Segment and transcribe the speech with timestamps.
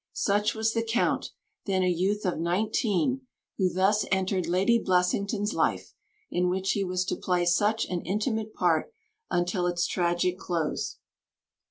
[0.13, 1.29] Such was the Count,
[1.67, 3.27] then a youth of nineteen,
[3.59, 5.93] who thus entered Lady Blessington's life,
[6.31, 8.91] in which he was to play such an intimate part
[9.29, 10.97] until its tragic close.